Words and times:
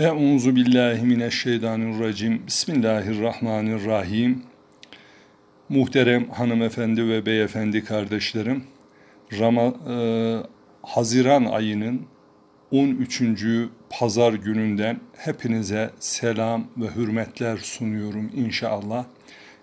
Euzu 0.00 0.56
billahi 0.56 1.02
mineşşeytanirracim. 1.02 2.46
Bismillahirrahmanirrahim. 2.46 4.42
Muhterem 5.68 6.30
hanımefendi 6.30 7.08
ve 7.08 7.26
beyefendi 7.26 7.84
kardeşlerim, 7.84 8.64
Rama, 9.38 9.74
e, 9.90 10.36
Haziran 10.82 11.44
ayının 11.44 12.02
13. 12.70 13.68
pazar 13.90 14.32
gününden 14.32 15.00
hepinize 15.16 15.90
selam 15.98 16.66
ve 16.76 16.86
hürmetler 16.96 17.56
sunuyorum 17.56 18.30
inşallah. 18.36 19.04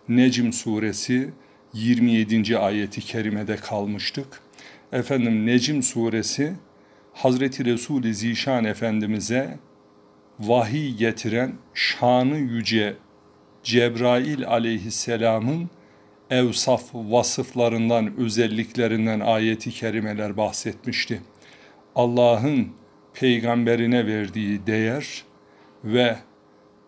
Necm 0.09 0.51
suresi 0.51 1.29
27. 1.73 2.57
ayeti 2.57 3.01
kerimede 3.01 3.55
kalmıştık. 3.55 4.41
Efendim 4.91 5.45
Necm 5.45 5.81
suresi 5.81 6.53
Hazreti 7.13 7.65
Resul-i 7.65 8.13
Zişan 8.13 8.65
Efendimiz'e 8.65 9.66
vahiy 10.39 10.95
getiren 10.95 11.53
şanı 11.73 12.37
yüce 12.37 12.95
Cebrail 13.63 14.47
aleyhisselamın 14.47 15.69
evsaf 16.29 16.83
vasıflarından, 16.93 18.17
özelliklerinden 18.17 19.19
ayeti 19.19 19.71
kerimeler 19.71 20.37
bahsetmişti. 20.37 21.21
Allah'ın 21.95 22.67
peygamberine 23.13 24.07
verdiği 24.07 24.67
değer 24.67 25.23
ve 25.83 26.15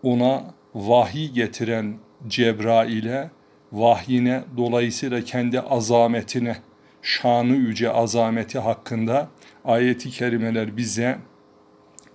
ona 0.04 0.54
vahiy 0.76 1.32
getiren 1.32 1.98
Cebrail'e, 2.28 3.32
vahyine 3.72 4.44
dolayısıyla 4.58 5.22
kendi 5.22 5.60
azametine, 5.62 6.58
şanı 7.02 7.56
yüce 7.56 7.92
azameti 7.92 8.60
hakkında 8.60 9.28
ayeti 9.66 10.10
kerimeler 10.10 10.78
bize 10.78 11.18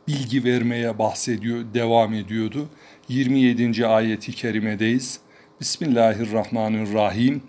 bilgi 0.08 0.44
vermeye 0.44 0.98
bahsediyor, 0.98 1.64
devam 1.74 2.14
ediyordu. 2.14 2.68
27. 3.08 3.86
ayeti 3.86 4.32
kerimedeyiz. 4.32 5.20
Bismillahirrahmanirrahim. 5.60 7.42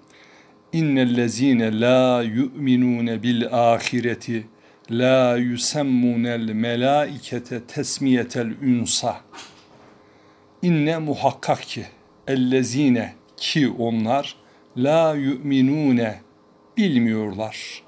İnnellezine 0.73 1.79
la 1.79 2.23
yu'minune 2.23 3.23
bil 3.23 3.47
ahireti 3.51 4.47
la 4.91 5.37
yusemmunel 5.37 6.51
melaikete 6.53 7.63
tesmiyetel 7.67 8.53
unsa. 8.61 9.21
İnne 10.61 10.97
muhakkak 10.97 11.61
ki 11.61 11.85
ellezine 12.27 13.13
ki 13.37 13.69
onlar 13.69 14.35
la 14.77 15.15
yu'minune 15.15 16.19
bilmiyorlar. 16.77 17.85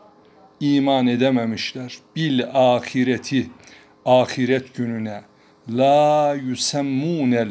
iman 0.60 1.08
edememişler. 1.08 1.98
Bil 2.16 2.44
ahireti 2.54 3.48
ahiret 4.08 4.76
gününe 4.76 5.22
la 5.70 6.36
yusemmunel 6.36 7.50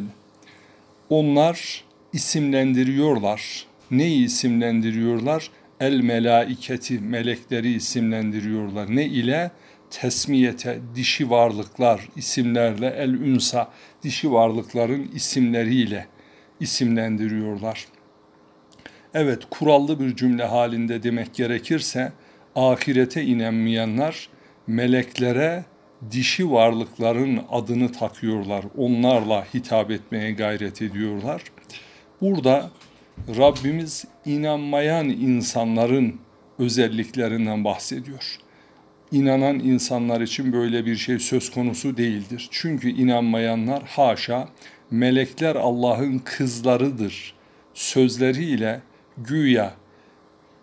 onlar 1.10 1.84
isimlendiriyorlar. 2.12 3.66
Neyi 3.90 4.24
isimlendiriyorlar? 4.24 5.50
El 5.80 6.00
melaiketi, 6.00 6.98
melekleri 6.98 7.72
isimlendiriyorlar. 7.72 8.96
Ne 8.96 9.04
ile? 9.04 9.50
Tesmiyete, 9.90 10.78
dişi 10.94 11.30
varlıklar 11.30 12.08
isimlerle, 12.16 12.86
el 12.86 13.10
ünsa, 13.10 13.72
dişi 14.02 14.32
varlıkların 14.32 15.10
isimleriyle 15.14 16.06
isimlendiriyorlar. 16.60 17.86
Evet, 19.14 19.42
kurallı 19.50 20.00
bir 20.00 20.16
cümle 20.16 20.44
halinde 20.44 21.02
demek 21.02 21.34
gerekirse, 21.34 22.12
ahirete 22.54 23.22
inanmayanlar 23.22 24.28
meleklere 24.66 25.64
dişi 26.10 26.50
varlıkların 26.50 27.40
adını 27.50 27.92
takıyorlar. 27.92 28.64
Onlarla 28.78 29.46
hitap 29.54 29.90
etmeye 29.90 30.32
gayret 30.32 30.82
ediyorlar. 30.82 31.42
Burada 32.20 32.70
Rabbimiz 33.36 34.04
inanmayan 34.24 35.08
insanların 35.08 36.20
özelliklerinden 36.58 37.64
bahsediyor. 37.64 38.38
İnanan 39.12 39.58
insanlar 39.58 40.20
için 40.20 40.52
böyle 40.52 40.86
bir 40.86 40.96
şey 40.96 41.18
söz 41.18 41.50
konusu 41.50 41.96
değildir. 41.96 42.48
Çünkü 42.50 42.88
inanmayanlar 42.88 43.82
haşa 43.82 44.48
melekler 44.90 45.56
Allah'ın 45.56 46.18
kızlarıdır 46.18 47.34
sözleriyle 47.74 48.80
güya 49.18 49.74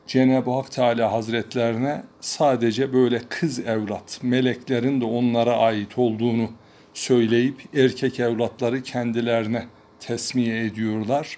Cenab-ı 0.08 0.52
Hak 0.52 0.72
Teala 0.72 1.12
Hazretlerine 1.12 2.04
sadece 2.22 2.94
böyle 2.94 3.22
kız 3.30 3.60
evlat, 3.60 4.20
meleklerin 4.24 5.02
de 5.02 5.06
onlara 5.06 5.58
ait 5.58 5.98
olduğunu 5.98 6.50
söyleyip 6.94 7.76
erkek 7.76 8.20
evlatları 8.20 8.84
kendilerine 8.84 9.66
tesmiye 10.00 10.66
ediyorlar. 10.66 11.38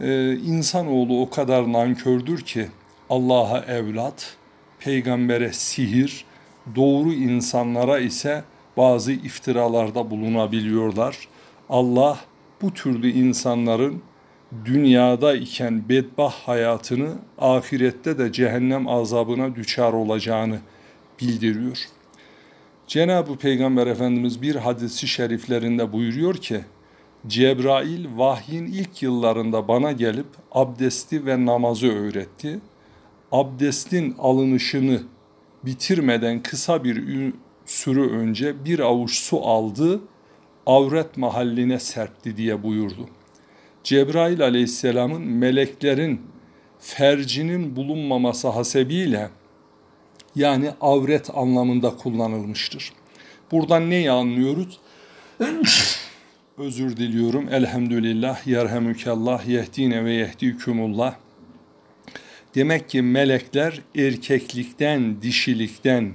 Ee, 0.00 0.32
insanoğlu 0.32 1.20
o 1.20 1.30
kadar 1.30 1.72
nankördür 1.72 2.40
ki 2.40 2.68
Allah'a 3.10 3.58
evlat, 3.58 4.36
peygambere 4.78 5.52
sihir, 5.52 6.24
doğru 6.76 7.12
insanlara 7.12 7.98
ise 7.98 8.44
bazı 8.76 9.12
iftiralarda 9.12 10.10
bulunabiliyorlar. 10.10 11.28
Allah 11.68 12.18
bu 12.62 12.74
türlü 12.74 13.10
insanların 13.10 14.02
dünyada 14.64 15.34
iken 15.34 15.88
bedbah 15.88 16.32
hayatını 16.32 17.12
ahirette 17.38 18.18
de 18.18 18.32
cehennem 18.32 18.88
azabına 18.88 19.54
düçar 19.56 19.92
olacağını 19.92 20.58
bildiriyor. 21.20 21.78
Cenab-ı 22.86 23.36
Peygamber 23.36 23.86
Efendimiz 23.86 24.42
bir 24.42 24.56
hadisi 24.56 25.08
şeriflerinde 25.08 25.92
buyuruyor 25.92 26.34
ki 26.34 26.60
Cebrail 27.26 28.06
vahyin 28.16 28.66
ilk 28.66 29.02
yıllarında 29.02 29.68
bana 29.68 29.92
gelip 29.92 30.26
abdesti 30.52 31.26
ve 31.26 31.46
namazı 31.46 31.92
öğretti. 31.92 32.60
Abdestin 33.32 34.14
alınışını 34.18 35.02
bitirmeden 35.64 36.42
kısa 36.42 36.84
bir 36.84 37.32
süre 37.66 38.00
önce 38.00 38.64
bir 38.64 38.78
avuç 38.78 39.14
su 39.18 39.40
aldı, 39.40 40.00
avret 40.66 41.16
mahalline 41.16 41.78
serpti 41.78 42.36
diye 42.36 42.62
buyurdu. 42.62 43.08
Cebrail 43.86 44.42
aleyhisselamın 44.42 45.22
meleklerin 45.22 46.20
fercinin 46.78 47.76
bulunmaması 47.76 48.48
hasebiyle 48.48 49.30
yani 50.36 50.70
avret 50.80 51.30
anlamında 51.34 51.96
kullanılmıştır. 51.96 52.92
Buradan 53.52 53.90
neyi 53.90 54.10
anlıyoruz? 54.10 54.80
Özür 56.58 56.96
diliyorum. 56.96 57.48
Elhamdülillah, 57.50 58.46
yerhamükallah, 58.46 59.46
yehdine 59.46 60.04
ve 60.04 60.12
yehdikümullah. 60.12 61.14
Demek 62.54 62.88
ki 62.88 63.02
melekler 63.02 63.80
erkeklikten, 63.96 65.22
dişilikten, 65.22 66.12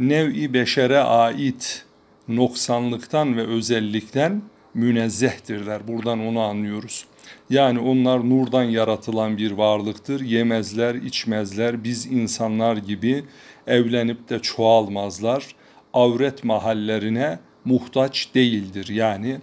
nev-i 0.00 0.52
beşere 0.54 0.98
ait 0.98 1.84
noksanlıktan 2.28 3.36
ve 3.36 3.46
özellikten 3.46 4.42
münezzehtirler. 4.74 5.88
Buradan 5.88 6.26
onu 6.26 6.40
anlıyoruz. 6.40 7.04
Yani 7.50 7.78
onlar 7.78 8.30
nurdan 8.30 8.62
yaratılan 8.62 9.36
bir 9.36 9.50
varlıktır. 9.50 10.20
Yemezler, 10.20 10.94
içmezler. 10.94 11.84
Biz 11.84 12.06
insanlar 12.06 12.76
gibi 12.76 13.24
evlenip 13.66 14.28
de 14.28 14.38
çoğalmazlar. 14.38 15.46
Avret 15.94 16.44
mahallerine 16.44 17.38
muhtaç 17.64 18.34
değildir. 18.34 18.88
Yani 18.88 19.38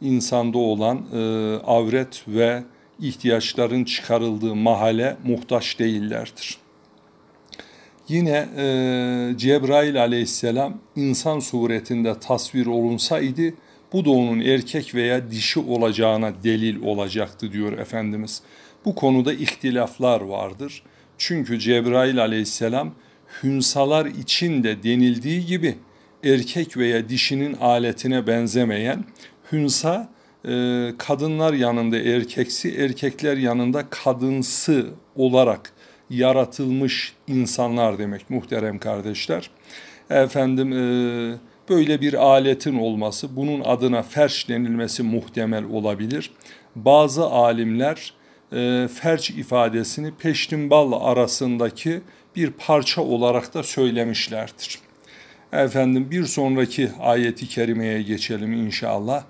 insanda 0.00 0.58
olan 0.58 1.06
e, 1.12 1.18
avret 1.66 2.22
ve 2.28 2.62
ihtiyaçların 3.00 3.84
çıkarıldığı 3.84 4.54
mahalle 4.54 5.16
muhtaç 5.24 5.78
değillerdir. 5.78 6.58
Yine 8.08 8.48
e, 8.56 8.64
Cebrail 9.36 10.00
aleyhisselam 10.00 10.78
insan 10.96 11.40
suretinde 11.40 12.18
tasvir 12.18 12.66
olunsaydı 12.66 13.54
bu 13.92 14.04
da 14.04 14.10
onun 14.10 14.40
erkek 14.40 14.94
veya 14.94 15.30
dişi 15.30 15.60
olacağına 15.60 16.32
delil 16.44 16.82
olacaktı 16.82 17.52
diyor 17.52 17.78
Efendimiz. 17.78 18.42
Bu 18.84 18.94
konuda 18.94 19.32
ihtilaflar 19.32 20.20
vardır. 20.20 20.82
Çünkü 21.18 21.58
Cebrail 21.58 22.20
aleyhisselam 22.20 22.94
hünsalar 23.42 24.06
için 24.06 24.64
de 24.64 24.82
denildiği 24.82 25.46
gibi 25.46 25.78
erkek 26.24 26.76
veya 26.76 27.08
dişinin 27.08 27.54
aletine 27.60 28.26
benzemeyen 28.26 29.04
hünsa 29.52 30.08
e, 30.48 30.88
kadınlar 30.98 31.52
yanında 31.52 31.98
erkeksi, 31.98 32.74
erkekler 32.76 33.36
yanında 33.36 33.90
kadınsı 33.90 34.86
olarak 35.16 35.72
yaratılmış 36.10 37.12
insanlar 37.26 37.98
demek 37.98 38.30
muhterem 38.30 38.78
kardeşler. 38.78 39.50
Efendim 40.10 40.72
e, 40.72 41.34
böyle 41.70 42.00
bir 42.00 42.14
aletin 42.14 42.78
olması, 42.78 43.36
bunun 43.36 43.60
adına 43.60 44.02
ferç 44.02 44.48
denilmesi 44.48 45.02
muhtemel 45.02 45.64
olabilir. 45.64 46.30
Bazı 46.76 47.24
alimler 47.24 48.14
e, 48.52 48.88
ferç 48.94 49.30
ifadesini 49.30 50.14
peştimbal 50.14 50.92
arasındaki 50.92 52.00
bir 52.36 52.50
parça 52.50 53.02
olarak 53.02 53.54
da 53.54 53.62
söylemişlerdir. 53.62 54.78
Efendim 55.52 56.10
bir 56.10 56.24
sonraki 56.24 56.90
ayeti 57.00 57.48
kerimeye 57.48 58.02
geçelim 58.02 58.52
inşallah. 58.52 59.24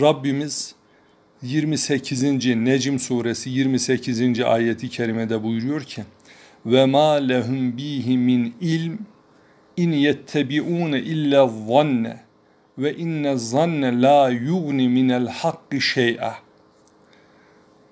Rabbimiz 0.00 0.74
28. 1.42 2.22
Necm 2.44 2.98
suresi 2.98 3.50
28. 3.50 4.40
ayeti 4.40 4.88
kerimede 4.88 5.42
buyuruyor 5.42 5.82
ki 5.82 6.02
ve 6.66 6.86
ma 6.86 7.12
lehum 7.12 7.76
bihi 7.76 8.18
min 8.18 8.54
ilm 8.60 8.98
in 9.76 9.92
yettebi'une 9.92 10.98
illa 10.98 11.48
zanne 11.48 12.20
ve 12.78 12.96
inne 12.96 13.36
zanne 13.36 14.02
la 14.02 14.30
yugni 14.30 14.88
minel 14.88 15.26
hakki 15.26 15.80
şey'a 15.80 16.34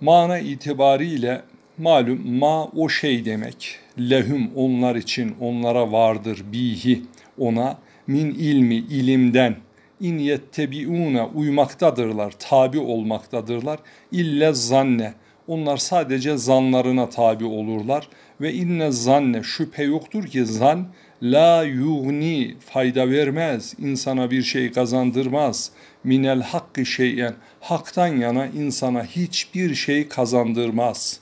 mana 0.00 0.38
itibariyle 0.38 1.42
malum 1.78 2.38
ma 2.38 2.64
o 2.64 2.88
şey 2.88 3.24
demek 3.24 3.78
lehum 3.98 4.50
onlar 4.56 4.96
için 4.96 5.34
onlara 5.40 5.92
vardır 5.92 6.44
bihi 6.52 7.02
ona 7.38 7.78
min 8.06 8.30
ilmi 8.30 8.74
ilimden 8.76 9.56
in 10.00 10.18
yettebiune 10.18 11.22
uymaktadırlar, 11.22 12.34
tabi 12.38 12.78
olmaktadırlar. 12.78 13.78
İlle 14.12 14.52
zanne. 14.52 15.14
Onlar 15.48 15.76
sadece 15.76 16.36
zanlarına 16.36 17.08
tabi 17.08 17.44
olurlar 17.44 18.08
ve 18.40 18.52
inne 18.52 18.90
zanne 18.90 19.42
şüphe 19.42 19.82
yoktur 19.82 20.26
ki 20.26 20.44
zan 20.44 20.86
la 21.22 21.62
yugni 21.62 22.56
fayda 22.60 23.10
vermez, 23.10 23.74
insana 23.78 24.30
bir 24.30 24.42
şey 24.42 24.72
kazandırmaz. 24.72 25.70
Minel 26.04 26.42
hakkı 26.42 26.86
şeyen 26.86 27.34
haktan 27.60 28.06
yana 28.06 28.46
insana 28.46 29.04
hiçbir 29.04 29.74
şey 29.74 30.08
kazandırmaz. 30.08 31.20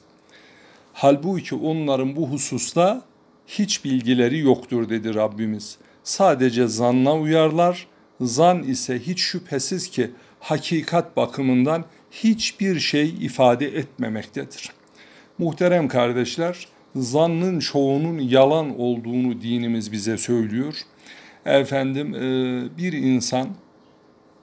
Halbuki 0.92 1.54
onların 1.54 2.16
bu 2.16 2.28
hususta 2.28 3.02
hiç 3.46 3.84
bilgileri 3.84 4.38
yoktur 4.38 4.88
dedi 4.88 5.14
Rabbimiz. 5.14 5.78
Sadece 6.04 6.66
zanna 6.66 7.14
uyarlar 7.16 7.86
Zan 8.20 8.62
ise 8.62 8.98
hiç 8.98 9.20
şüphesiz 9.20 9.90
ki 9.90 10.10
hakikat 10.40 11.16
bakımından 11.16 11.84
hiçbir 12.10 12.80
şey 12.80 13.08
ifade 13.08 13.66
etmemektedir. 13.66 14.72
Muhterem 15.38 15.88
kardeşler, 15.88 16.68
zannın 16.96 17.58
çoğunun 17.58 18.18
yalan 18.18 18.78
olduğunu 18.78 19.42
dinimiz 19.42 19.92
bize 19.92 20.18
söylüyor. 20.18 20.74
Efendim 21.44 22.14
e, 22.14 22.20
bir 22.78 22.92
insan 22.92 23.48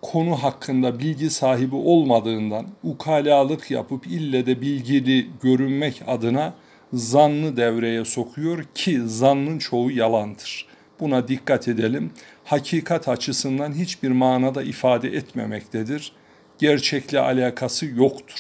konu 0.02 0.36
hakkında 0.36 1.00
bilgi 1.00 1.30
sahibi 1.30 1.76
olmadığından 1.76 2.66
ukalalık 2.84 3.72
yapıp 3.72 4.08
ille 4.08 4.46
de 4.46 4.62
bilgili 4.62 5.28
görünmek 5.42 6.02
adına 6.08 6.54
zannı 6.94 7.58
devreye 7.58 8.06
sokuyor 8.06 8.64
ki 8.76 9.02
zannın 9.06 9.58
çoğu 9.58 9.92
yalandır. 9.92 10.66
Buna 11.00 11.28
dikkat 11.28 11.68
edelim 11.68 12.12
hakikat 12.44 13.08
açısından 13.08 13.74
hiçbir 13.74 14.12
manada 14.12 14.64
ifade 14.64 15.08
etmemektedir. 15.08 16.12
Gerçekle 16.60 17.20
alakası 17.20 17.86
yoktur. 17.86 18.40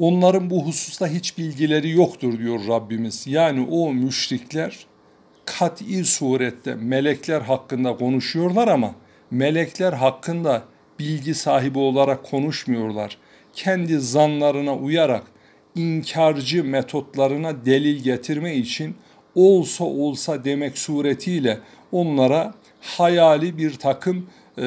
Onların 0.00 0.50
bu 0.50 0.66
hususta 0.66 1.08
hiç 1.08 1.38
bilgileri 1.38 1.90
yoktur 1.90 2.38
diyor 2.38 2.60
Rabbimiz. 2.68 3.26
Yani 3.26 3.66
o 3.70 3.92
müşrikler 3.92 4.86
kat'i 5.44 6.04
surette 6.04 6.74
melekler 6.74 7.40
hakkında 7.40 7.96
konuşuyorlar 7.96 8.68
ama 8.68 8.94
melekler 9.30 9.92
hakkında 9.92 10.62
bilgi 10.98 11.34
sahibi 11.34 11.78
olarak 11.78 12.24
konuşmuyorlar. 12.24 13.18
Kendi 13.54 13.98
zanlarına 13.98 14.76
uyarak 14.76 15.22
inkarcı 15.74 16.64
metotlarına 16.64 17.64
delil 17.64 18.02
getirme 18.02 18.56
için 18.56 18.94
olsa 19.34 19.84
olsa 19.84 20.44
demek 20.44 20.78
suretiyle 20.78 21.58
onlara 21.92 22.54
hayali 22.80 23.58
bir 23.58 23.74
takım 23.74 24.26
e, 24.58 24.66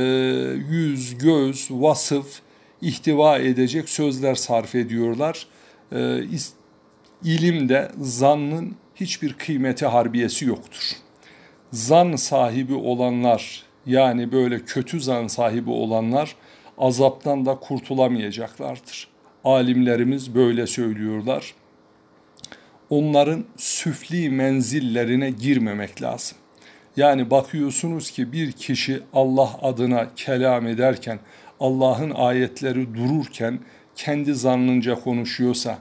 yüz, 0.70 1.18
göz, 1.18 1.68
vasıf 1.72 2.43
ihtiva 2.84 3.38
edecek 3.38 3.90
sözler 3.90 4.36
sarf 4.36 4.76
ediyorlar. 4.76 5.48
E, 5.96 6.20
ilimde 7.24 7.92
zannın 8.02 8.76
hiçbir 8.96 9.34
kıymeti 9.34 9.86
harbiyesi 9.86 10.46
yoktur. 10.46 10.92
Zan 11.72 12.16
sahibi 12.16 12.74
olanlar 12.74 13.64
yani 13.86 14.32
böyle 14.32 14.60
kötü 14.60 15.02
zan 15.02 15.28
sahibi 15.28 15.70
olanlar 15.70 16.36
azaptan 16.78 17.46
da 17.46 17.56
kurtulamayacaklardır. 17.56 19.08
Alimlerimiz 19.44 20.36
böyle 20.36 20.68
söylüyorlar. 20.68 21.54
Onların 22.90 23.46
süfli 23.58 24.30
menzillerine 24.30 25.30
girmemek 25.30 26.02
lazım. 26.02 26.38
Yani 26.98 27.32
bakıyorsunuz 27.32 28.12
ki 28.12 28.32
bir 28.32 28.52
kişi 28.52 29.02
Allah 29.14 29.50
adına 29.62 30.08
kelam 30.16 30.68
ederken, 30.68 31.20
Allah'ın 31.64 32.10
ayetleri 32.10 32.96
dururken 32.96 33.60
kendi 33.96 34.36
zannınca 34.36 34.96
konuşuyorsa, 34.96 35.80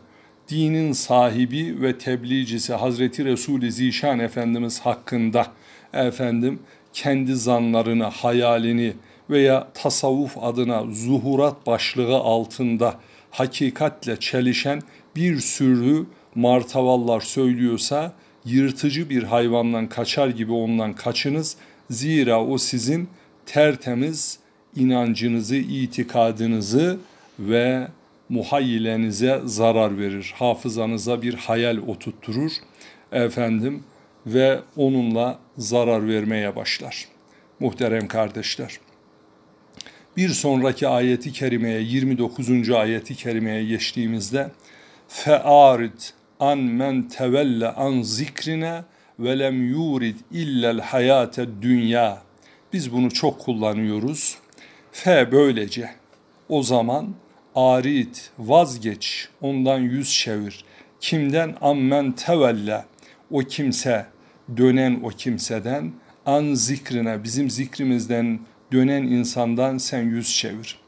dinin 0.48 0.92
sahibi 0.92 1.82
ve 1.82 1.98
tebliğcisi 1.98 2.74
Hazreti 2.74 3.24
Resul-i 3.24 3.72
Zişan 3.72 4.18
Efendimiz 4.18 4.80
hakkında 4.80 5.46
efendim 5.92 6.58
kendi 6.92 7.34
zanlarını, 7.34 8.04
hayalini 8.04 8.92
veya 9.30 9.68
tasavvuf 9.74 10.38
adına 10.38 10.84
zuhurat 10.92 11.66
başlığı 11.66 12.16
altında 12.16 12.94
hakikatle 13.30 14.16
çelişen 14.16 14.82
bir 15.16 15.40
sürü 15.40 16.06
martavallar 16.34 17.20
söylüyorsa 17.20 18.12
yırtıcı 18.44 19.10
bir 19.10 19.22
hayvandan 19.22 19.88
kaçar 19.88 20.28
gibi 20.28 20.52
ondan 20.52 20.92
kaçınız. 20.92 21.56
Zira 21.90 22.44
o 22.44 22.58
sizin 22.58 23.08
tertemiz 23.46 24.41
inancınızı, 24.76 25.56
itikadınızı 25.56 26.98
ve 27.38 27.88
muhayyilenize 28.28 29.40
zarar 29.44 29.98
verir. 29.98 30.34
Hafızanıza 30.36 31.22
bir 31.22 31.34
hayal 31.34 31.76
oturtturur 31.76 32.52
efendim 33.12 33.84
ve 34.26 34.60
onunla 34.76 35.38
zarar 35.58 36.08
vermeye 36.08 36.56
başlar. 36.56 37.08
Muhterem 37.60 38.08
kardeşler. 38.08 38.78
Bir 40.16 40.28
sonraki 40.28 40.88
ayeti 40.88 41.32
kerimeye 41.32 41.80
29. 41.80 42.70
ayeti 42.70 43.14
kerimeye 43.14 43.64
geçtiğimizde 43.64 44.50
fearid 45.08 46.00
an 46.40 46.58
men 46.58 47.08
tevelle 47.08 47.68
an 47.68 48.02
zikrine 48.02 48.82
ve 49.18 49.38
lem 49.38 49.68
yurid 49.68 50.16
illel 50.30 50.80
hayate 50.80 51.46
dünya. 51.62 52.22
Biz 52.72 52.92
bunu 52.92 53.10
çok 53.10 53.40
kullanıyoruz. 53.40 54.38
F 54.92 55.32
böylece. 55.32 55.90
O 56.48 56.62
zaman 56.62 57.14
arit, 57.54 58.30
vazgeç, 58.38 59.28
ondan 59.40 59.78
yüz 59.78 60.14
çevir. 60.14 60.64
Kimden 61.00 61.54
ammen 61.60 62.12
tevelle, 62.12 62.84
o 63.30 63.38
kimse, 63.38 64.06
dönen 64.56 65.00
o 65.02 65.08
kimseden, 65.08 65.92
an 66.26 66.54
zikrine, 66.54 67.24
bizim 67.24 67.50
zikrimizden 67.50 68.40
dönen 68.72 69.02
insandan 69.02 69.78
sen 69.78 70.02
yüz 70.02 70.36
çevir. 70.36 70.78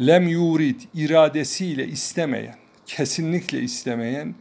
Lem 0.00 0.28
yurid, 0.28 0.80
iradesiyle 0.94 1.86
istemeyen, 1.86 2.56
kesinlikle 2.86 3.60
istemeyen, 3.60 4.34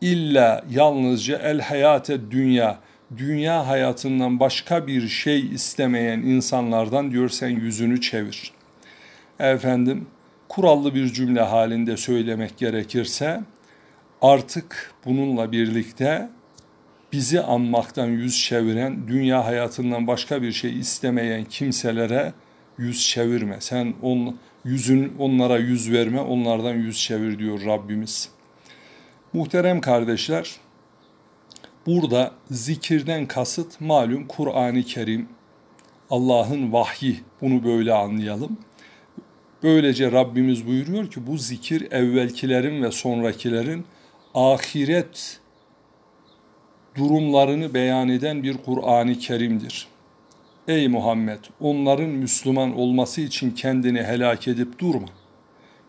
illa 0.00 0.64
yalnızca 0.70 1.38
el 1.38 1.60
hayate 1.60 2.30
dünya, 2.30 2.78
dünya 3.16 3.66
hayatından 3.66 4.40
başka 4.40 4.86
bir 4.86 5.08
şey 5.08 5.40
istemeyen 5.54 6.18
insanlardan 6.20 7.12
diyor 7.12 7.28
sen 7.28 7.48
yüzünü 7.48 8.00
çevir. 8.00 8.52
Efendim 9.38 10.06
kurallı 10.48 10.94
bir 10.94 11.12
cümle 11.12 11.40
halinde 11.40 11.96
söylemek 11.96 12.58
gerekirse 12.58 13.40
artık 14.22 14.94
bununla 15.04 15.52
birlikte 15.52 16.28
bizi 17.12 17.40
anmaktan 17.40 18.06
yüz 18.06 18.42
çeviren, 18.42 19.08
dünya 19.08 19.44
hayatından 19.44 20.06
başka 20.06 20.42
bir 20.42 20.52
şey 20.52 20.78
istemeyen 20.78 21.44
kimselere 21.44 22.32
yüz 22.78 23.08
çevirme. 23.08 23.56
Sen 23.60 23.94
on, 24.02 24.36
yüzün 24.64 25.12
onlara 25.18 25.58
yüz 25.58 25.92
verme, 25.92 26.20
onlardan 26.20 26.74
yüz 26.74 27.00
çevir 27.00 27.38
diyor 27.38 27.66
Rabbimiz. 27.66 28.28
Muhterem 29.32 29.80
kardeşler, 29.80 30.56
burada 31.86 32.32
zikirden 32.50 33.26
kasıt 33.26 33.80
malum 33.80 34.26
Kur'an-ı 34.26 34.82
Kerim, 34.82 35.28
Allah'ın 36.10 36.72
vahyi. 36.72 37.20
Bunu 37.40 37.64
böyle 37.64 37.94
anlayalım. 37.94 38.58
Böylece 39.62 40.12
Rabbimiz 40.12 40.66
buyuruyor 40.66 41.10
ki 41.10 41.26
bu 41.26 41.38
zikir 41.38 41.92
evvelkilerin 41.92 42.82
ve 42.82 42.90
sonrakilerin 42.90 43.84
ahiret 44.34 45.40
durumlarını 46.96 47.74
beyan 47.74 48.08
eden 48.08 48.42
bir 48.42 48.56
Kur'an-ı 48.56 49.18
Kerim'dir. 49.18 49.88
Ey 50.68 50.88
Muhammed 50.88 51.38
onların 51.60 52.10
Müslüman 52.10 52.78
olması 52.78 53.20
için 53.20 53.50
kendini 53.50 54.02
helak 54.02 54.48
edip 54.48 54.78
durma 54.78 55.08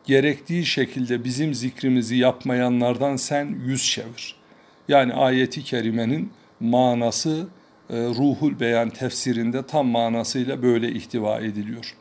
gerektiği 0.05 0.65
şekilde 0.65 1.23
bizim 1.23 1.53
zikrimizi 1.53 2.15
yapmayanlardan 2.15 3.15
sen 3.15 3.59
yüz 3.65 3.85
çevir. 3.85 4.40
Yani 4.87 5.13
ayeti 5.13 5.63
kerimenin 5.63 6.31
manası 6.59 7.47
e, 7.89 7.95
Ruhul 7.95 8.59
Beyan 8.59 8.89
tefsirinde 8.89 9.65
tam 9.65 9.87
manasıyla 9.87 10.61
böyle 10.61 10.91
ihtiva 10.91 11.39
ediliyor. 11.39 11.95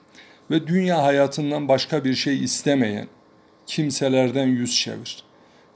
Ve 0.50 0.66
dünya 0.66 1.02
hayatından 1.02 1.68
başka 1.68 2.04
bir 2.04 2.14
şey 2.14 2.44
istemeyen 2.44 3.06
kimselerden 3.66 4.46
yüz 4.46 4.76
çevir. 4.76 5.24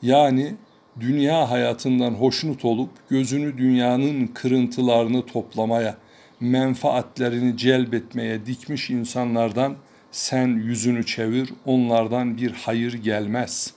Yani 0.03 0.55
dünya 1.01 1.51
hayatından 1.51 2.11
hoşnut 2.11 2.65
olup 2.65 2.91
gözünü 3.11 3.59
dünyanın 3.59 4.27
kırıntılarını 4.27 5.27
toplamaya, 5.27 5.97
menfaatlerini 6.41 7.57
celbetmeye 7.57 8.47
dikmiş 8.47 8.91
insanlardan 8.91 9.77
sen 10.11 10.49
yüzünü 10.49 11.07
çevir, 11.07 11.53
onlardan 11.67 12.37
bir 12.37 12.53
hayır 12.53 12.93
gelmez. 12.93 13.75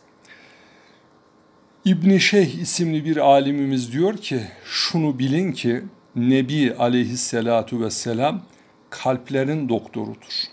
İbni 1.87 2.19
Şeyh 2.19 2.53
isimli 2.53 3.05
bir 3.05 3.17
alimimiz 3.17 3.91
diyor 3.91 4.17
ki, 4.17 4.41
şunu 4.65 5.19
bilin 5.19 5.51
ki 5.51 5.83
Nebi 6.15 6.73
aleyhisselatu 6.79 7.81
vesselam 7.81 8.41
kalplerin 8.89 9.69
doktorudur. 9.69 10.43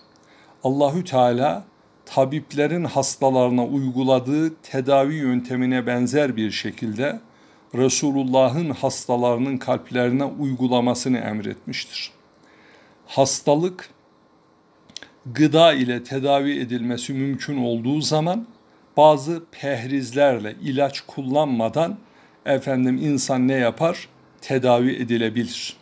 Allahü 0.65 1.05
Teala 1.05 1.65
tabiplerin 2.07 2.85
hastalarına 2.85 3.67
uyguladığı 3.67 4.55
tedavi 4.55 5.15
yöntemine 5.15 5.87
benzer 5.87 6.37
bir 6.37 6.51
şekilde 6.51 7.21
Resulullah'ın 7.75 8.71
hastalarının 8.71 9.57
kalplerine 9.57 10.25
uygulamasını 10.25 11.19
emretmiştir. 11.19 12.11
Hastalık 13.07 13.91
gıda 15.27 15.73
ile 15.73 16.05
tedavi 16.05 16.59
edilmesi 16.61 17.13
mümkün 17.13 17.57
olduğu 17.57 18.01
zaman 18.01 18.47
bazı 18.97 19.43
pehrizlerle 19.53 20.57
ilaç 20.63 21.01
kullanmadan 21.01 21.99
efendim 22.47 22.97
insan 23.03 23.49
ne 23.49 23.55
yapar? 23.55 24.09
Tedavi 24.41 24.93
edilebilir. 24.93 25.77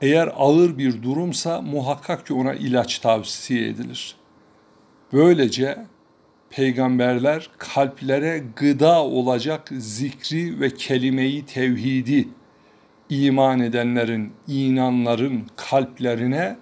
Eğer 0.00 0.32
ağır 0.36 0.78
bir 0.78 1.02
durumsa 1.02 1.62
muhakkak 1.62 2.26
ki 2.26 2.34
ona 2.34 2.54
ilaç 2.54 2.98
tavsiye 2.98 3.68
edilir. 3.68 4.16
Böylece 5.12 5.78
peygamberler 6.50 7.50
kalplere 7.58 8.42
gıda 8.56 9.02
olacak 9.02 9.68
zikri 9.78 10.60
ve 10.60 10.74
kelimeyi 10.74 11.46
tevhidi 11.46 12.28
iman 13.10 13.60
edenlerin, 13.60 14.32
inanların 14.48 15.46
kalplerine 15.56 16.56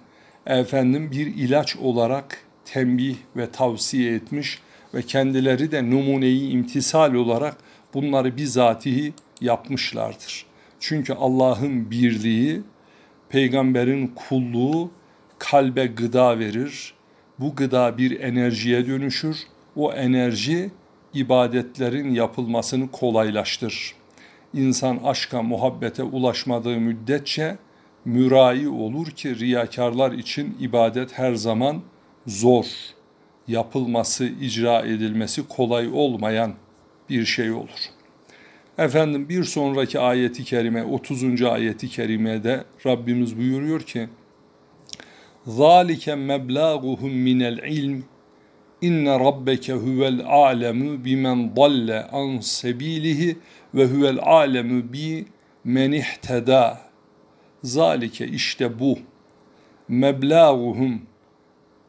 efendim 0.45 1.11
bir 1.11 1.27
ilaç 1.27 1.75
olarak 1.75 2.37
tembih 2.65 3.15
ve 3.35 3.51
tavsiye 3.51 4.15
etmiş 4.15 4.59
ve 4.95 5.01
kendileri 5.01 5.71
de 5.71 5.89
numuneyi 5.89 6.49
imtisal 6.49 7.13
olarak 7.13 7.57
bunları 7.93 8.37
bizatihi 8.37 9.13
yapmışlardır. 9.41 10.45
Çünkü 10.79 11.13
Allah'ın 11.13 11.91
birliği, 11.91 12.61
peygamberin 13.29 14.07
kulluğu 14.15 14.91
kalbe 15.39 15.85
gıda 15.85 16.39
verir. 16.39 16.93
Bu 17.39 17.55
gıda 17.55 17.97
bir 17.97 18.19
enerjiye 18.19 18.87
dönüşür. 18.87 19.37
O 19.75 19.93
enerji 19.93 20.71
ibadetlerin 21.13 22.13
yapılmasını 22.13 22.91
kolaylaştırır. 22.91 23.95
İnsan 24.53 24.99
aşka, 25.03 25.41
muhabbete 25.41 26.03
ulaşmadığı 26.03 26.79
müddetçe 26.79 27.57
mürai 28.05 28.67
olur 28.67 29.07
ki 29.07 29.39
riyakarlar 29.39 30.11
için 30.11 30.57
ibadet 30.59 31.17
her 31.17 31.35
zaman 31.35 31.81
zor, 32.27 32.65
yapılması, 33.48 34.24
icra 34.24 34.80
edilmesi 34.80 35.48
kolay 35.48 35.88
olmayan 35.92 36.54
bir 37.10 37.24
şey 37.24 37.50
olur. 37.52 37.90
Efendim 38.78 39.28
bir 39.28 39.44
sonraki 39.44 39.98
ayeti 39.98 40.44
kerime 40.44 40.84
30. 40.84 41.42
ayeti 41.42 41.88
kerimede 41.88 42.64
Rabbimiz 42.86 43.38
buyuruyor 43.38 43.80
ki 43.80 44.08
ذَٰلِكَ 45.46 46.04
مَبْلَاغُهُمْ 46.10 47.10
مِنَ 47.10 47.58
الْعِلْمِ 47.58 48.00
İnne 48.82 49.18
rabbeke 49.18 49.72
huvel 49.72 50.24
alemu 50.26 51.04
bimen 51.04 51.56
dalle 51.56 52.02
an 52.02 52.38
sebilihi 52.38 53.36
ve 53.74 53.86
huvel 53.86 54.18
alemu 54.22 54.92
bi 54.92 55.24
men 55.64 55.92
ihteda. 55.92 56.80
Zalike 57.62 58.28
işte 58.28 58.78
bu. 58.78 58.98
Meblaguhum 59.88 61.02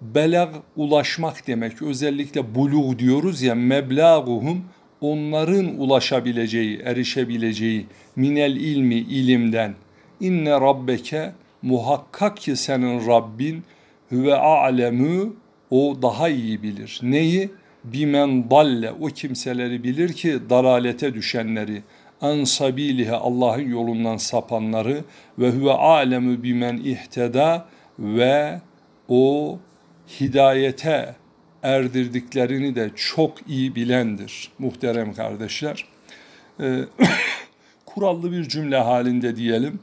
belag 0.00 0.54
ulaşmak 0.76 1.46
demek. 1.46 1.82
Özellikle 1.82 2.54
bulug 2.54 2.98
diyoruz 2.98 3.42
ya 3.42 3.54
meblaguhum 3.54 4.64
onların 5.00 5.80
ulaşabileceği, 5.80 6.78
erişebileceği 6.78 7.86
minel 8.16 8.56
ilmi 8.56 8.94
ilimden. 8.94 9.74
İnne 10.20 10.50
rabbeke 10.50 11.32
muhakkak 11.62 12.36
ki 12.36 12.56
senin 12.56 13.06
Rabbin 13.06 13.64
huve 14.08 14.34
alemu 14.34 15.36
o 15.70 15.98
daha 16.02 16.28
iyi 16.28 16.62
bilir. 16.62 17.00
Neyi? 17.02 17.50
Bimen 17.84 18.50
dalle 18.50 18.92
o 18.92 19.06
kimseleri 19.06 19.84
bilir 19.84 20.12
ki 20.12 20.38
dalalete 20.50 21.14
düşenleri 21.14 21.82
an 22.20 22.44
sabilihe 22.44 23.14
Allah'ın 23.14 23.70
yolundan 23.70 24.16
sapanları 24.16 25.04
ve 25.38 25.50
huve 25.50 25.72
alemu 25.72 26.42
bimen 26.42 26.76
ihteda 26.76 27.66
ve 27.98 28.60
o 29.08 29.58
hidayete 30.20 31.14
erdirdiklerini 31.62 32.74
de 32.74 32.90
çok 32.96 33.48
iyi 33.48 33.74
bilendir 33.74 34.50
muhterem 34.58 35.14
kardeşler. 35.14 35.84
Ee, 36.60 36.80
kurallı 37.86 38.32
bir 38.32 38.48
cümle 38.48 38.76
halinde 38.76 39.36
diyelim. 39.36 39.80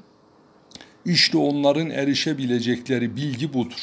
İşte 1.05 1.37
onların 1.37 1.89
erişebilecekleri 1.89 3.15
bilgi 3.15 3.53
budur. 3.53 3.81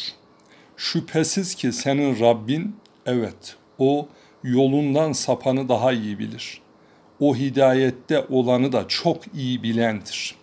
Şüphesiz 0.76 1.54
ki 1.54 1.72
senin 1.72 2.20
Rabbin 2.20 2.76
evet 3.06 3.56
o 3.78 4.08
yolundan 4.44 5.12
sapanı 5.12 5.68
daha 5.68 5.92
iyi 5.92 6.18
bilir. 6.18 6.60
O 7.20 7.36
hidayette 7.36 8.20
olanı 8.28 8.72
da 8.72 8.88
çok 8.88 9.34
iyi 9.34 9.62
bilendir. 9.62 10.34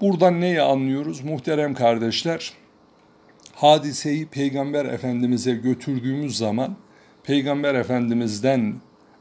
Buradan 0.00 0.40
neyi 0.40 0.62
anlıyoruz 0.62 1.20
muhterem 1.20 1.74
kardeşler? 1.74 2.52
Hadiseyi 3.52 4.26
Peygamber 4.26 4.84
Efendimiz'e 4.84 5.52
götürdüğümüz 5.52 6.36
zaman 6.38 6.76
Peygamber 7.24 7.74
Efendimiz'den 7.74 8.74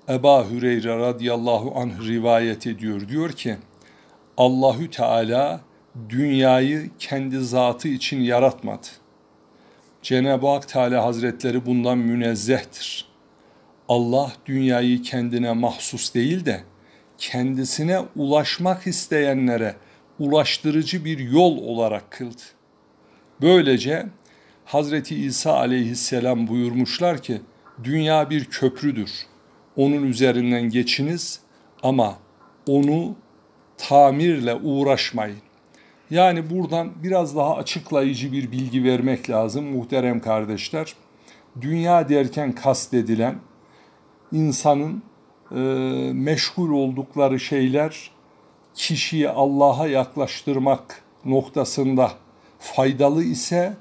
Eba 0.09 0.49
Hüreyre 0.49 0.97
radıyallahu 0.97 1.73
anh 1.79 2.07
rivayet 2.07 2.67
ediyor. 2.67 3.07
Diyor 3.07 3.31
ki 3.31 3.55
Allahü 4.37 4.89
Teala 4.89 5.61
dünyayı 6.09 6.89
kendi 6.99 7.39
zatı 7.39 7.87
için 7.87 8.21
yaratmadı. 8.21 8.87
Cenab-ı 10.01 10.47
Hak 10.47 10.67
Teala 10.67 11.05
Hazretleri 11.05 11.65
bundan 11.65 11.97
münezzehtir. 11.97 13.05
Allah 13.89 14.31
dünyayı 14.45 15.01
kendine 15.01 15.53
mahsus 15.53 16.13
değil 16.13 16.45
de 16.45 16.63
kendisine 17.17 17.99
ulaşmak 18.15 18.87
isteyenlere 18.87 19.75
ulaştırıcı 20.19 21.05
bir 21.05 21.19
yol 21.19 21.57
olarak 21.57 22.11
kıldı. 22.11 22.41
Böylece 23.41 24.05
Hazreti 24.65 25.15
İsa 25.15 25.53
aleyhisselam 25.53 26.47
buyurmuşlar 26.47 27.21
ki 27.21 27.41
dünya 27.83 28.29
bir 28.29 28.45
köprüdür. 28.45 29.11
Onun 29.75 30.03
üzerinden 30.03 30.69
geçiniz 30.69 31.39
ama 31.83 32.17
onu 32.67 33.15
tamirle 33.77 34.55
uğraşmayın. 34.55 35.37
Yani 36.09 36.49
buradan 36.49 36.91
biraz 37.03 37.35
daha 37.35 37.55
açıklayıcı 37.55 38.31
bir 38.31 38.51
bilgi 38.51 38.83
vermek 38.83 39.29
lazım 39.29 39.65
muhterem 39.65 40.19
kardeşler. 40.19 40.95
Dünya 41.61 42.09
derken 42.09 42.51
kastedilen 42.51 43.35
insanın 44.31 45.03
e, 45.51 45.59
meşgul 46.13 46.71
oldukları 46.71 47.39
şeyler 47.39 48.11
kişiyi 48.75 49.29
Allah'a 49.29 49.87
yaklaştırmak 49.87 51.01
noktasında 51.25 52.11
faydalı 52.59 53.23
ise 53.23 53.73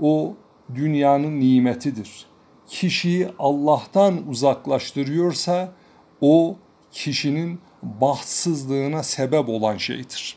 o 0.00 0.34
dünyanın 0.74 1.40
nimetidir. 1.40 2.26
Kişiyi 2.66 3.28
Allah'tan 3.38 4.28
uzaklaştırıyorsa 4.28 5.72
o 6.20 6.56
kişinin 6.92 7.60
bahtsızlığına 7.82 9.02
sebep 9.02 9.48
olan 9.48 9.76
şeydir. 9.76 10.36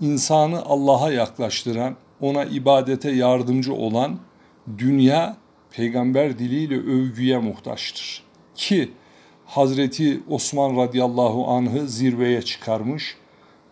İnsanı 0.00 0.62
Allah'a 0.62 1.12
yaklaştıran, 1.12 1.96
ona 2.20 2.44
ibadete 2.44 3.10
yardımcı 3.10 3.74
olan 3.74 4.18
dünya 4.78 5.36
peygamber 5.70 6.38
diliyle 6.38 6.76
övgüye 6.76 7.38
muhtaçtır. 7.38 8.22
Ki 8.54 8.92
Hazreti 9.46 10.20
Osman 10.28 10.76
radıyallahu 10.76 11.48
anh'ı 11.48 11.88
zirveye 11.88 12.42
çıkarmış, 12.42 13.16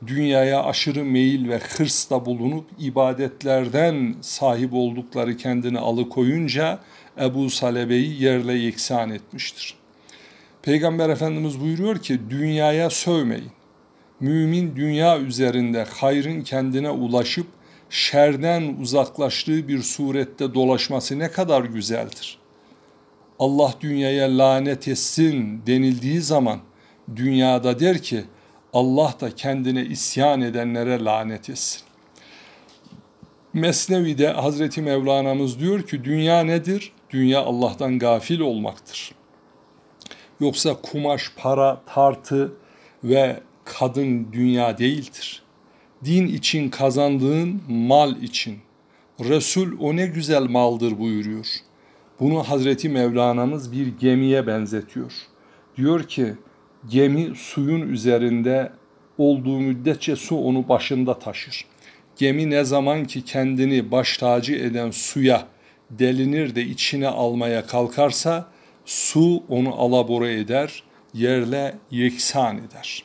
dünyaya 0.07 0.65
aşırı 0.65 1.05
meyil 1.05 1.49
ve 1.49 1.59
hırsla 1.59 2.27
bulunup 2.27 2.67
ibadetlerden 2.79 4.15
sahip 4.21 4.75
oldukları 4.75 5.37
kendini 5.37 5.79
alıkoyunca 5.79 6.79
Ebu 7.21 7.51
Salebe'yi 7.51 8.23
yerle 8.23 8.53
yeksan 8.53 9.11
etmiştir. 9.11 9.75
Peygamber 10.63 11.09
Efendimiz 11.09 11.61
buyuruyor 11.61 11.99
ki 11.99 12.21
dünyaya 12.31 12.91
sövmeyin. 12.91 13.51
Mümin 14.21 14.77
dünya 14.77 15.19
üzerinde 15.19 15.85
hayrın 15.85 16.43
kendine 16.43 16.91
ulaşıp 16.91 17.47
şerden 17.91 18.77
uzaklaştığı 18.81 19.69
bir 19.69 19.83
surette 19.83 20.55
dolaşması 20.55 21.19
ne 21.19 21.31
kadar 21.31 21.65
güzeldir. 21.65 22.39
Allah 23.39 23.75
dünyaya 23.81 24.39
lanet 24.39 24.89
etsin 24.89 25.63
denildiği 25.67 26.21
zaman 26.21 26.61
dünyada 27.17 27.81
der 27.81 28.03
ki 28.03 28.25
Allah 28.73 29.15
da 29.21 29.35
kendine 29.35 29.85
isyan 29.85 30.41
edenlere 30.41 31.05
lanet 31.05 31.51
etsin. 31.51 31.83
Mesnevi'de 33.53 34.29
Hazreti 34.29 34.83
Mevlana'mız 34.83 35.61
diyor 35.61 35.83
ki 35.83 36.05
dünya 36.05 36.41
nedir? 36.41 36.93
Dünya 37.11 37.41
Allah'tan 37.41 37.99
gafil 37.99 38.41
olmaktır. 38.41 39.13
Yoksa 40.41 40.75
kumaş, 40.83 41.33
para, 41.37 41.81
tartı 41.87 42.53
ve 43.05 43.41
kadın 43.65 44.33
dünya 44.33 44.79
değildir. 44.79 45.43
Din 46.05 46.27
için 46.27 46.71
kazandığın 46.71 47.63
mal 47.69 48.23
için. 48.23 48.59
Resul 49.21 49.81
o 49.81 49.97
ne 49.97 50.07
güzel 50.07 50.43
maldır 50.43 50.99
buyuruyor. 50.99 51.47
Bunu 52.21 52.43
Hazreti 52.43 52.89
Mevlana'mız 52.89 53.73
bir 53.73 53.87
gemiye 53.87 54.47
benzetiyor. 54.47 55.13
Diyor 55.77 56.03
ki 56.03 56.35
gemi 56.89 57.37
suyun 57.37 57.89
üzerinde 57.89 58.73
olduğu 59.19 59.61
müddetçe 59.61 60.17
su 60.17 60.37
onu 60.37 60.69
başında 60.69 61.19
taşır. 61.19 61.65
Gemi 62.17 62.51
ne 62.51 62.65
zaman 62.65 63.05
ki 63.05 63.25
kendini 63.25 63.91
baş 63.91 64.19
tacı 64.19 64.55
eden 64.55 64.91
suya 64.91 65.47
delinir 65.91 66.55
de 66.55 66.63
içine 66.63 67.09
almaya 67.09 67.67
kalkarsa 67.67 68.49
su 68.85 69.43
onu 69.49 69.75
alabora 69.75 70.31
eder, 70.31 70.83
yerle 71.15 71.75
yeksan 71.91 72.57
eder. 72.59 73.05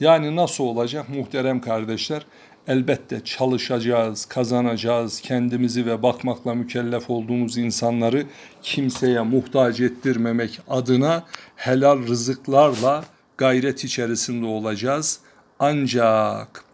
Yani 0.00 0.36
nasıl 0.36 0.64
olacak 0.64 1.08
muhterem 1.08 1.60
kardeşler? 1.60 2.26
Elbette 2.68 3.24
çalışacağız, 3.24 4.24
kazanacağız, 4.24 5.20
kendimizi 5.20 5.86
ve 5.86 6.02
bakmakla 6.02 6.54
mükellef 6.54 7.10
olduğumuz 7.10 7.56
insanları 7.56 8.26
kimseye 8.62 9.20
muhtaç 9.20 9.80
ettirmemek 9.80 10.60
adına 10.68 11.24
helal 11.56 12.06
rızıklarla 12.06 13.04
gayret 13.38 13.84
içerisinde 13.84 14.46
olacağız. 14.46 15.20
Ancak 15.58 16.64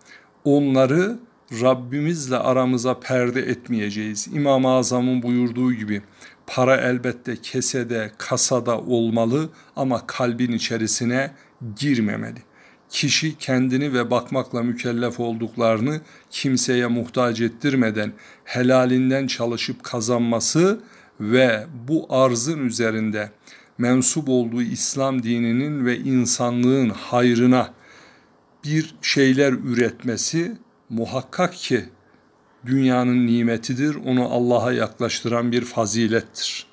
onları 0.45 1.19
Rabbimizle 1.53 2.37
aramıza 2.37 3.01
perde 3.01 3.41
etmeyeceğiz. 3.41 4.29
İmam-ı 4.33 4.69
Azam'ın 4.69 5.23
buyurduğu 5.23 5.73
gibi 5.73 6.03
para 6.47 6.77
elbette 6.77 7.37
kesede, 7.37 8.11
kasada 8.19 8.79
olmalı 8.81 9.49
ama 9.77 10.07
kalbin 10.07 10.53
içerisine 10.53 11.31
girmemeli. 11.77 12.50
Kişi 12.91 13.39
kendini 13.39 13.93
ve 13.93 14.11
bakmakla 14.11 14.63
mükellef 14.63 15.21
olduklarını 15.21 16.01
kimseye 16.31 16.87
muhtaç 16.87 17.41
ettirmeden 17.41 18.13
helalinden 18.45 19.27
çalışıp 19.27 19.85
kazanması 19.85 20.81
ve 21.21 21.67
bu 21.89 22.07
arzın 22.11 22.67
üzerinde 22.67 23.31
mensup 23.79 24.29
olduğu 24.29 24.63
İslam 24.63 25.23
dininin 25.23 25.87
ve 25.87 25.99
insanlığın 25.99 26.89
hayrına 26.89 27.73
bir 28.65 28.95
şeyler 29.03 29.53
üretmesi 29.53 30.57
muhakkak 30.89 31.55
ki 31.55 31.85
dünyanın 32.67 33.27
nimetidir. 33.27 33.95
Onu 33.95 34.29
Allah'a 34.29 34.73
yaklaştıran 34.73 35.53
bir 35.53 35.65
fazilettir. 35.65 36.67